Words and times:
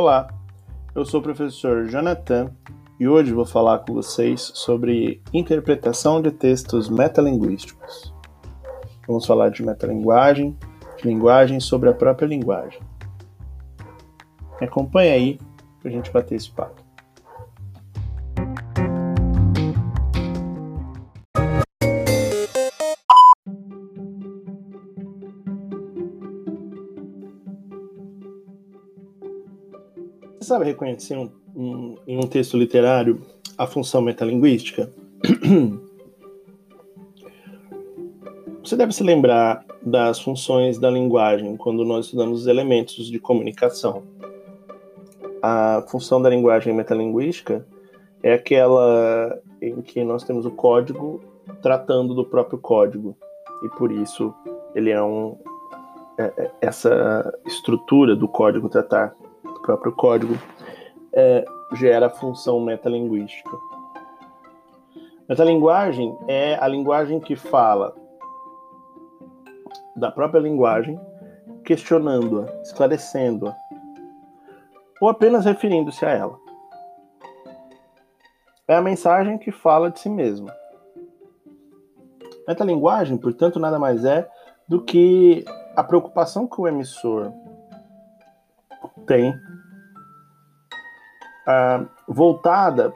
Olá, 0.00 0.28
eu 0.94 1.04
sou 1.04 1.18
o 1.18 1.22
professor 1.24 1.88
Jonathan 1.88 2.52
e 3.00 3.08
hoje 3.08 3.32
vou 3.32 3.44
falar 3.44 3.80
com 3.80 3.94
vocês 3.94 4.52
sobre 4.54 5.20
interpretação 5.34 6.22
de 6.22 6.30
textos 6.30 6.88
metalinguísticos. 6.88 8.14
Vamos 9.08 9.26
falar 9.26 9.48
de 9.48 9.60
metalinguagem, 9.64 10.56
de 10.98 11.08
linguagem 11.08 11.58
sobre 11.58 11.88
a 11.88 11.92
própria 11.92 12.28
linguagem. 12.28 12.80
Me 14.60 14.68
acompanha 14.68 15.14
aí 15.14 15.40
para 15.80 15.90
a 15.90 15.92
gente 15.92 16.12
bater 16.12 16.36
esse 16.36 16.52
papo. 16.52 16.80
Sabe 30.48 30.64
reconhecer 30.64 31.16
um, 31.16 31.30
um, 31.54 31.96
em 32.06 32.16
um 32.16 32.26
texto 32.26 32.56
literário 32.56 33.20
a 33.56 33.66
função 33.66 34.00
metalinguística? 34.00 34.90
Você 38.64 38.74
deve 38.74 38.92
se 38.92 39.02
lembrar 39.02 39.64
das 39.82 40.18
funções 40.20 40.78
da 40.78 40.90
linguagem 40.90 41.56
quando 41.56 41.84
nós 41.84 42.06
estudamos 42.06 42.40
os 42.40 42.46
elementos 42.46 43.06
de 43.06 43.18
comunicação. 43.18 44.02
A 45.42 45.84
função 45.88 46.20
da 46.20 46.30
linguagem 46.30 46.74
metalinguística 46.74 47.66
é 48.22 48.32
aquela 48.32 49.38
em 49.60 49.82
que 49.82 50.02
nós 50.02 50.24
temos 50.24 50.46
o 50.46 50.50
código 50.50 51.20
tratando 51.62 52.14
do 52.14 52.24
próprio 52.24 52.58
código 52.58 53.14
e 53.64 53.68
por 53.76 53.92
isso 53.92 54.34
ele 54.74 54.90
é 54.90 55.02
um 55.02 55.36
é, 56.18 56.32
é 56.36 56.50
essa 56.60 57.32
estrutura 57.46 58.16
do 58.16 58.26
código 58.28 58.68
tratar 58.68 59.14
próprio 59.68 59.92
código 59.92 60.34
é, 61.12 61.44
gera 61.74 62.06
a 62.06 62.10
função 62.10 62.58
metalinguística. 62.58 63.50
Metalinguagem 65.28 66.16
é 66.26 66.54
a 66.58 66.66
linguagem 66.66 67.20
que 67.20 67.36
fala 67.36 67.94
da 69.94 70.10
própria 70.10 70.40
linguagem, 70.40 70.98
questionando-a, 71.66 72.50
esclarecendo-a, 72.62 73.54
ou 75.02 75.10
apenas 75.10 75.44
referindo-se 75.44 76.02
a 76.06 76.12
ela. 76.12 76.38
É 78.66 78.74
a 78.74 78.80
mensagem 78.80 79.36
que 79.36 79.52
fala 79.52 79.90
de 79.90 80.00
si 80.00 80.08
mesma. 80.08 80.50
Metalinguagem, 82.46 83.18
portanto, 83.18 83.60
nada 83.60 83.78
mais 83.78 84.02
é 84.06 84.26
do 84.66 84.82
que 84.82 85.44
a 85.76 85.84
preocupação 85.84 86.46
que 86.46 86.58
o 86.58 86.66
emissor 86.66 87.30
tem 89.06 89.38
uh, 91.48 91.88
voltada 92.06 92.92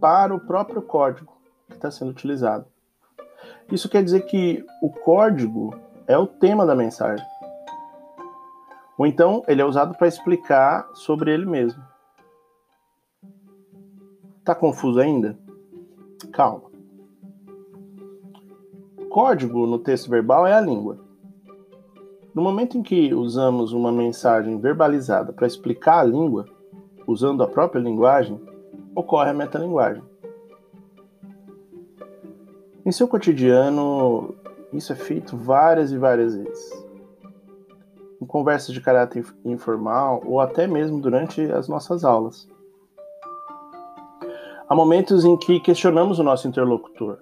para 0.00 0.34
o 0.34 0.40
próprio 0.40 0.82
código 0.82 1.32
que 1.68 1.74
está 1.74 1.90
sendo 1.90 2.10
utilizado. 2.10 2.66
Isso 3.70 3.88
quer 3.88 4.02
dizer 4.02 4.22
que 4.22 4.64
o 4.82 4.90
código 4.90 5.74
é 6.06 6.18
o 6.18 6.26
tema 6.26 6.66
da 6.66 6.74
mensagem. 6.74 7.24
Ou 8.98 9.06
então 9.06 9.44
ele 9.46 9.62
é 9.62 9.64
usado 9.64 9.94
para 9.96 10.08
explicar 10.08 10.88
sobre 10.94 11.32
ele 11.32 11.46
mesmo. 11.46 11.82
Tá 14.44 14.54
confuso 14.54 14.98
ainda? 14.98 15.38
Calma. 16.32 16.68
Código 19.08 19.66
no 19.66 19.78
texto 19.78 20.10
verbal 20.10 20.46
é 20.46 20.52
a 20.52 20.60
língua. 20.60 20.98
No 22.34 22.42
momento 22.42 22.78
em 22.78 22.82
que 22.82 23.12
usamos 23.14 23.72
uma 23.72 23.90
mensagem 23.90 24.58
verbalizada 24.58 25.32
para 25.32 25.46
explicar 25.46 26.00
a 26.00 26.04
língua, 26.04 26.46
usando 27.06 27.42
a 27.42 27.48
própria 27.48 27.80
linguagem, 27.80 28.40
ocorre 28.94 29.30
a 29.30 29.34
metalinguagem. 29.34 30.02
Em 32.84 32.92
seu 32.92 33.06
cotidiano, 33.06 34.34
isso 34.72 34.92
é 34.92 34.96
feito 34.96 35.36
várias 35.36 35.92
e 35.92 35.98
várias 35.98 36.34
vezes. 36.34 36.86
Em 38.20 38.26
conversas 38.26 38.74
de 38.74 38.80
caráter 38.80 39.24
informal 39.44 40.22
ou 40.24 40.40
até 40.40 40.66
mesmo 40.66 41.00
durante 41.00 41.40
as 41.52 41.68
nossas 41.68 42.04
aulas. 42.04 42.48
Há 44.68 44.74
momentos 44.74 45.24
em 45.24 45.36
que 45.36 45.58
questionamos 45.60 46.18
o 46.18 46.22
nosso 46.22 46.46
interlocutor, 46.46 47.18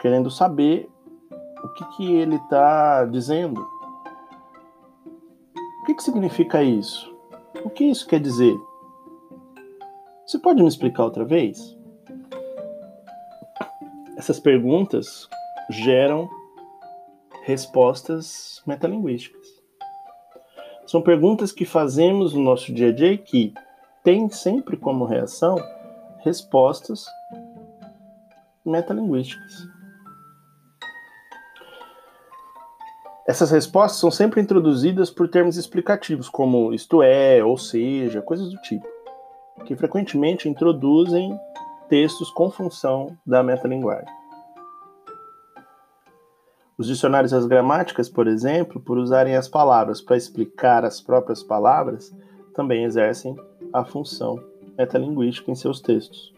querendo 0.00 0.30
saber 0.30 0.90
o 1.62 1.68
que, 1.74 1.84
que 1.96 2.14
ele 2.14 2.36
está 2.36 3.04
dizendo. 3.04 3.66
O 5.82 5.84
que, 5.86 5.94
que 5.94 6.02
significa 6.02 6.62
isso? 6.62 7.13
O 7.62 7.70
que 7.70 7.84
isso 7.84 8.06
quer 8.06 8.20
dizer? 8.20 8.54
Você 10.26 10.38
pode 10.38 10.62
me 10.62 10.68
explicar 10.68 11.04
outra 11.04 11.24
vez? 11.24 11.76
Essas 14.16 14.40
perguntas 14.40 15.28
geram 15.70 16.28
respostas 17.42 18.62
metalinguísticas. 18.66 19.46
São 20.86 21.02
perguntas 21.02 21.52
que 21.52 21.64
fazemos 21.64 22.34
no 22.34 22.42
nosso 22.42 22.72
dia 22.72 22.88
a 22.88 22.92
dia 22.92 23.16
que 23.18 23.52
têm 24.02 24.28
sempre 24.30 24.76
como 24.76 25.04
reação 25.04 25.56
respostas 26.24 27.04
metalinguísticas. 28.64 29.73
Essas 33.26 33.50
respostas 33.50 33.98
são 33.98 34.10
sempre 34.10 34.40
introduzidas 34.40 35.10
por 35.10 35.28
termos 35.28 35.56
explicativos, 35.56 36.28
como 36.28 36.74
isto 36.74 37.02
é, 37.02 37.42
ou 37.42 37.56
seja, 37.56 38.20
coisas 38.20 38.50
do 38.50 38.60
tipo, 38.60 38.86
que 39.64 39.74
frequentemente 39.74 40.46
introduzem 40.46 41.34
textos 41.88 42.30
com 42.30 42.50
função 42.50 43.16
da 43.26 43.42
metalinguagem. 43.42 44.12
Os 46.76 46.86
dicionários 46.86 47.32
e 47.32 47.36
as 47.36 47.46
gramáticas, 47.46 48.10
por 48.10 48.26
exemplo, 48.26 48.78
por 48.78 48.98
usarem 48.98 49.36
as 49.36 49.48
palavras 49.48 50.02
para 50.02 50.16
explicar 50.16 50.84
as 50.84 51.00
próprias 51.00 51.42
palavras, 51.42 52.14
também 52.54 52.84
exercem 52.84 53.36
a 53.72 53.84
função 53.84 54.38
metalinguística 54.76 55.50
em 55.50 55.54
seus 55.54 55.80
textos. 55.80 56.34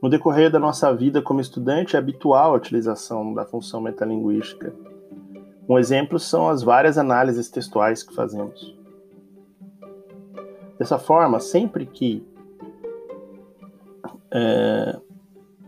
No 0.00 0.08
decorrer 0.08 0.50
da 0.50 0.58
nossa 0.58 0.94
vida 0.94 1.22
como 1.22 1.40
estudante, 1.40 1.96
é 1.96 1.98
habitual 1.98 2.52
a 2.52 2.56
utilização 2.56 3.32
da 3.32 3.44
função 3.44 3.80
metalinguística. 3.80 4.72
Um 5.68 5.78
exemplo 5.78 6.18
são 6.18 6.48
as 6.48 6.62
várias 6.62 6.98
análises 6.98 7.48
textuais 7.48 8.02
que 8.02 8.14
fazemos. 8.14 8.76
Dessa 10.78 10.98
forma, 10.98 11.40
sempre 11.40 11.86
que 11.86 12.26
é, 14.30 15.00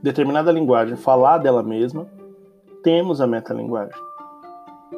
determinada 0.02 0.52
linguagem 0.52 0.96
falar 0.96 1.38
dela 1.38 1.62
mesma, 1.62 2.06
temos 2.82 3.20
a 3.20 3.26
metalinguagem. 3.26 4.00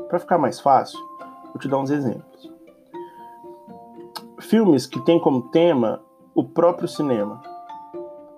Para 0.08 0.18
ficar 0.18 0.38
mais 0.38 0.58
fácil, 0.58 0.98
vou 1.46 1.58
te 1.58 1.68
dar 1.68 1.78
uns 1.78 1.90
exemplos. 1.90 2.50
Filmes 4.40 4.86
que 4.86 5.00
têm 5.04 5.20
como 5.20 5.50
tema 5.50 6.02
o 6.34 6.42
próprio 6.42 6.88
cinema, 6.88 7.40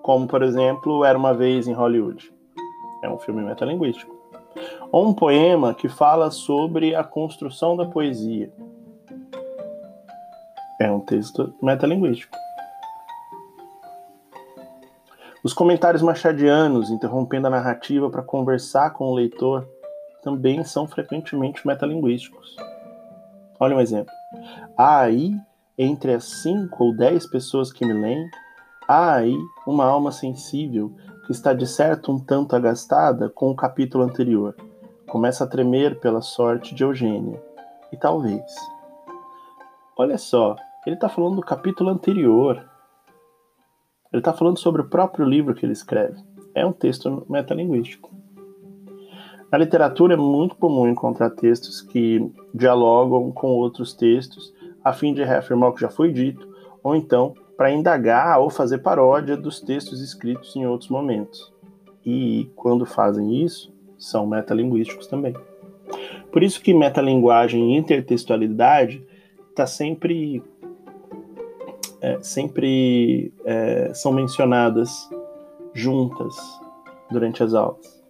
como 0.01 0.27
por 0.27 0.43
exemplo 0.43 1.03
Era 1.05 1.17
uma 1.17 1.33
Vez 1.33 1.67
em 1.67 1.73
Hollywood. 1.73 2.33
É 3.01 3.09
um 3.09 3.17
filme 3.17 3.41
metalinguístico. 3.41 4.20
Ou 4.91 5.07
um 5.07 5.13
poema 5.13 5.73
que 5.73 5.87
fala 5.87 6.29
sobre 6.29 6.93
a 6.93 7.03
construção 7.03 7.77
da 7.77 7.85
poesia. 7.85 8.51
É 10.79 10.91
um 10.91 10.99
texto 10.99 11.53
metalinguístico. 11.61 12.35
Os 15.43 15.53
comentários 15.53 16.03
machadianos, 16.03 16.91
interrompendo 16.91 17.47
a 17.47 17.49
narrativa 17.49 18.09
para 18.09 18.21
conversar 18.21 18.91
com 18.91 19.05
o 19.05 19.15
leitor, 19.15 19.67
também 20.21 20.63
são 20.63 20.85
frequentemente 20.85 21.65
metalinguísticos. 21.65 22.55
Olha 23.59 23.75
um 23.75 23.79
exemplo. 23.79 24.13
Há 24.77 24.99
aí, 24.99 25.33
entre 25.77 26.13
as 26.13 26.25
cinco 26.25 26.83
ou 26.83 26.95
dez 26.95 27.25
pessoas 27.25 27.71
que 27.71 27.85
me 27.85 27.93
leem, 27.93 28.29
há 28.87 29.15
aí 29.15 29.37
uma 29.65 29.85
alma 29.85 30.11
sensível 30.11 30.91
que 31.25 31.31
está 31.31 31.53
de 31.53 31.65
certo 31.65 32.11
um 32.11 32.19
tanto 32.19 32.55
agastada 32.55 33.29
com 33.29 33.49
o 33.49 33.55
capítulo 33.55 34.03
anterior. 34.03 34.55
Começa 35.11 35.43
a 35.43 35.47
tremer 35.47 35.99
pela 35.99 36.21
sorte 36.21 36.73
de 36.73 36.85
Eugênia. 36.85 37.43
E 37.91 37.97
talvez. 37.97 38.49
Olha 39.97 40.17
só, 40.17 40.55
ele 40.87 40.95
está 40.95 41.09
falando 41.09 41.35
do 41.35 41.41
capítulo 41.41 41.89
anterior. 41.89 42.55
Ele 44.09 44.21
está 44.21 44.31
falando 44.31 44.57
sobre 44.57 44.81
o 44.81 44.87
próprio 44.87 45.25
livro 45.25 45.53
que 45.53 45.65
ele 45.65 45.73
escreve. 45.73 46.17
É 46.55 46.65
um 46.65 46.71
texto 46.71 47.25
metalinguístico. 47.29 48.09
Na 49.51 49.57
literatura 49.57 50.13
é 50.13 50.17
muito 50.17 50.55
comum 50.55 50.87
encontrar 50.87 51.31
textos 51.31 51.81
que 51.81 52.31
dialogam 52.55 53.33
com 53.33 53.47
outros 53.49 53.93
textos 53.93 54.53
a 54.81 54.93
fim 54.93 55.13
de 55.13 55.25
reafirmar 55.25 55.71
o 55.71 55.73
que 55.73 55.81
já 55.81 55.89
foi 55.89 56.13
dito, 56.13 56.47
ou 56.81 56.95
então 56.95 57.33
para 57.57 57.69
indagar 57.69 58.39
ou 58.39 58.49
fazer 58.49 58.77
paródia 58.77 59.35
dos 59.35 59.59
textos 59.59 59.99
escritos 59.99 60.55
em 60.55 60.65
outros 60.65 60.89
momentos. 60.89 61.53
E 62.05 62.49
quando 62.55 62.85
fazem 62.85 63.43
isso, 63.43 63.70
são 64.01 64.25
metalinguísticos 64.25 65.07
também. 65.07 65.33
Por 66.31 66.43
isso 66.43 66.61
que 66.61 66.73
metalinguagem 66.73 67.73
e 67.73 67.77
intertextualidade 67.77 69.05
tá 69.55 69.67
sempre 69.67 70.41
é, 72.01 72.19
sempre 72.21 73.31
é, 73.45 73.93
são 73.93 74.11
mencionadas 74.11 75.09
juntas 75.73 76.35
durante 77.11 77.43
as 77.43 77.53
aulas. 77.53 78.01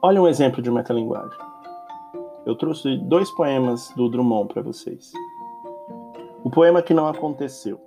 Olha 0.00 0.20
um 0.20 0.28
exemplo 0.28 0.62
de 0.62 0.70
metalinguagem. 0.70 1.38
Eu 2.46 2.54
trouxe 2.56 2.96
dois 2.98 3.30
poemas 3.30 3.90
do 3.96 4.08
Drummond 4.08 4.52
para 4.52 4.62
vocês. 4.62 5.12
O 6.42 6.50
poema 6.50 6.82
que 6.82 6.92
não 6.92 7.08
aconteceu. 7.08 7.80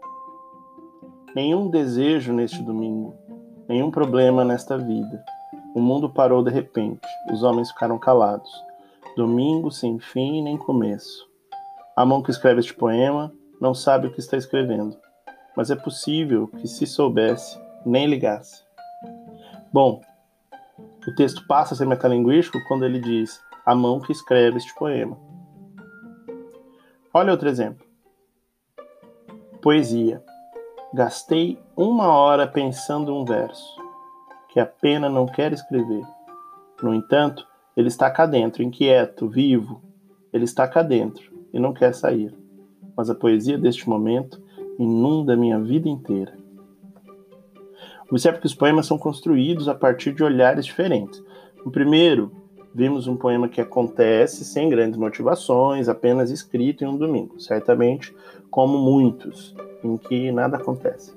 Nenhum 1.36 1.70
desejo 1.70 2.34
neste 2.34 2.62
domingo, 2.64 3.16
nenhum 3.68 3.92
problema 3.92 4.44
nesta 4.44 4.78
vida. 4.78 5.24
O 5.76 5.80
mundo 5.80 6.10
parou 6.10 6.44
de 6.44 6.50
repente, 6.50 7.08
os 7.32 7.44
homens 7.44 7.70
ficaram 7.70 8.00
calados. 8.00 8.50
Domingo 9.16 9.72
sem 9.72 10.00
fim 10.00 10.42
nem 10.42 10.58
começo. 10.58 11.28
A 11.96 12.06
mão 12.06 12.22
que 12.22 12.32
escreve 12.32 12.60
este 12.60 12.74
poema 12.74 13.34
não 13.60 13.74
sabe 13.74 14.08
o 14.08 14.12
que 14.12 14.20
está 14.20 14.38
escrevendo, 14.38 14.98
mas 15.56 15.72
é 15.72 15.76
possível 15.76 16.48
que, 16.48 16.68
se 16.68 16.86
soubesse, 16.86 17.60
nem 17.86 18.06
ligasse. 18.06 18.64
Bom, 19.74 20.02
o 21.08 21.16
texto 21.16 21.46
passa 21.48 21.74
a 21.74 21.78
ser 21.78 21.88
metalinguístico 21.88 22.60
quando 22.68 22.86
ele 22.86 23.00
diz 23.00 23.42
a 23.66 23.74
mão 23.74 24.00
que 24.00 24.12
escreve 24.12 24.58
este 24.58 24.74
poema. 24.76 25.18
Olha 27.14 27.32
outro 27.32 27.50
exemplo. 27.50 27.86
Poesia. 29.62 30.24
Gastei 30.94 31.60
uma 31.76 32.08
hora 32.08 32.48
pensando 32.48 33.14
um 33.14 33.26
verso 33.26 33.76
que 34.48 34.58
a 34.58 34.66
pena 34.66 35.10
não 35.10 35.26
quer 35.26 35.52
escrever. 35.52 36.06
No 36.82 36.94
entanto, 36.94 37.46
ele 37.76 37.90
está 37.90 38.10
cá 38.10 38.26
dentro, 38.26 38.64
inquieto, 38.64 39.28
vivo. 39.28 39.82
Ele 40.32 40.46
está 40.46 40.66
cá 40.66 40.82
dentro 40.82 41.30
e 41.52 41.60
não 41.60 41.74
quer 41.74 41.94
sair. 41.94 42.34
Mas 42.96 43.10
a 43.10 43.16
poesia 43.16 43.58
deste 43.58 43.88
momento 43.88 44.42
inunda 44.80 45.36
minha 45.36 45.60
vida 45.60 45.90
inteira. 45.90 46.34
Observe 48.10 48.40
que 48.40 48.48
os 48.48 48.56
poemas 48.56 48.86
são 48.86 48.98
construídos 48.98 49.68
a 49.68 49.76
partir 49.76 50.14
de 50.14 50.24
olhares 50.24 50.66
diferentes. 50.66 51.22
No 51.66 51.70
primeiro, 51.70 52.32
Vimos 52.78 53.08
um 53.08 53.16
poema 53.16 53.50
que 53.50 53.60
acontece 53.60 54.46
sem 54.46 54.70
grandes 54.70 55.00
motivações, 55.00 55.90
apenas 55.90 56.30
escrito 56.30 56.84
em 56.84 56.88
um 56.88 56.96
domingo, 56.96 57.40
certamente 57.40 58.16
como 58.52 58.78
muitos, 58.78 59.56
em 59.84 59.98
que 59.98 60.32
nada 60.32 60.58
acontece. 60.58 61.12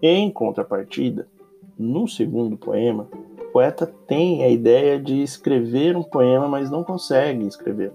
Em 0.00 0.30
contrapartida, 0.30 1.28
no 1.78 2.08
segundo 2.08 2.56
poema, 2.56 3.06
o 3.38 3.52
poeta 3.52 3.84
tem 4.06 4.42
a 4.42 4.48
ideia 4.48 4.98
de 4.98 5.22
escrever 5.22 5.94
um 5.94 6.02
poema, 6.02 6.48
mas 6.48 6.70
não 6.70 6.82
consegue 6.82 7.46
escrever. 7.46 7.92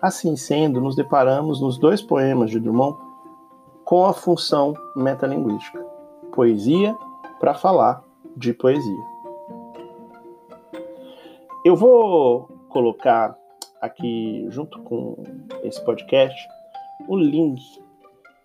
Assim 0.00 0.36
sendo, 0.36 0.80
nos 0.80 0.94
deparamos 0.94 1.60
nos 1.60 1.78
dois 1.78 2.00
poemas 2.00 2.48
de 2.48 2.60
Drummond 2.60 2.96
com 3.84 4.04
a 4.06 4.12
função 4.12 4.74
metalinguística: 4.94 5.84
poesia 6.32 6.96
para 7.40 7.54
falar 7.54 8.04
de 8.36 8.54
poesia. 8.54 9.09
Eu 11.62 11.76
vou 11.76 12.48
colocar 12.70 13.36
aqui, 13.82 14.46
junto 14.48 14.78
com 14.82 15.22
esse 15.62 15.84
podcast, 15.84 16.48
o 17.06 17.18
link 17.18 17.60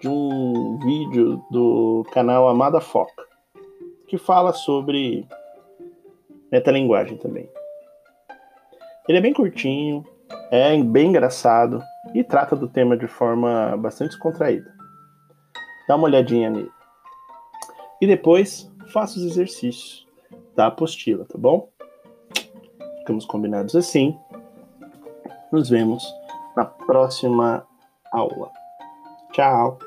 de 0.01 0.09
um 0.09 0.77
vídeo 0.79 1.41
do 1.50 2.06
canal 2.12 2.50
Amada 2.50 2.81
Foca, 2.81 3.23
que 4.09 4.17
fala 4.17 4.51
sobre 4.51 5.25
metalinguagem 6.51 7.17
também. 7.17 7.50
Ele 9.07 9.17
é 9.17 9.21
bem 9.21 9.33
curtinho, 9.33 10.03
é 10.51 10.77
bem 10.83 11.07
engraçado 11.07 11.81
e 12.13 12.21
trata 12.21 12.53
do 12.53 12.67
tema 12.67 12.97
de 12.97 13.07
forma 13.07 13.77
bastante 13.77 14.09
descontraída. 14.09 14.75
Dá 15.88 15.95
uma 15.95 16.07
olhadinha 16.07 16.50
nele. 16.50 16.71
E 18.01 18.07
depois 18.07 18.69
faça 18.91 19.17
os 19.17 19.23
exercícios 19.23 20.06
da 20.53 20.67
apostila, 20.67 21.23
tá 21.23 21.38
bom? 21.38 21.69
Ficamos 23.06 23.24
combinados 23.28 23.75
assim. 23.75 24.18
Nos 25.52 25.69
vemos 25.69 26.04
na 26.57 26.66
próxima 26.66 27.63
aula. 28.12 28.50
Tchau! 29.31 29.78